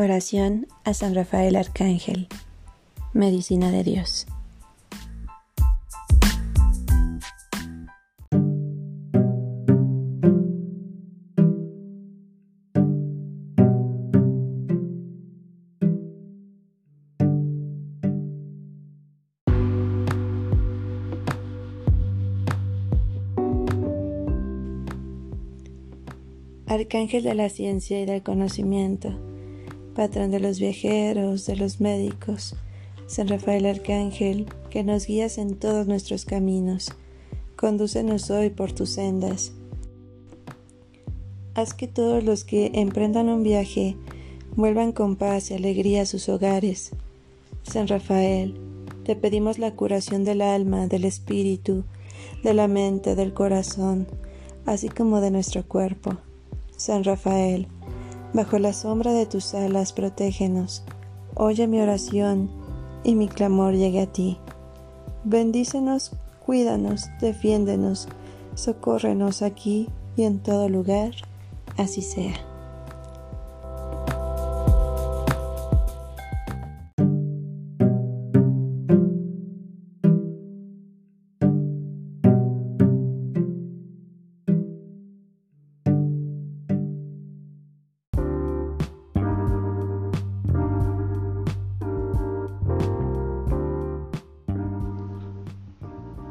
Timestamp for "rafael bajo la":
57.02-58.72